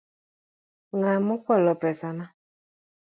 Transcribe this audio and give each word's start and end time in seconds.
Ng'a 0.99 1.13
mokwalo 1.27 1.73
mesana? 1.81 2.25